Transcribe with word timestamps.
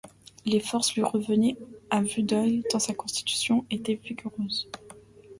Les 0.47 0.59
forces 0.59 0.95
lui 0.95 1.03
revenaient 1.03 1.57
à 1.91 2.01
vue 2.01 2.23
d’œil, 2.23 2.63
tant 2.71 2.79
sa 2.79 2.95
constitution 2.95 3.67
était 3.69 4.01
vigoureuse 4.03 4.67